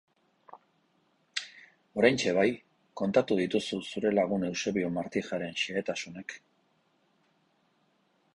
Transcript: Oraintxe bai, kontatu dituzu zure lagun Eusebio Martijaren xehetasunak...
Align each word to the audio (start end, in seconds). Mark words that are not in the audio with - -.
Oraintxe 2.03 2.33
bai, 2.37 2.47
kontatu 3.01 3.37
dituzu 3.41 3.79
zure 3.91 4.13
lagun 4.19 4.47
Eusebio 4.49 4.91
Martijaren 4.97 5.57
xehetasunak... 5.67 6.37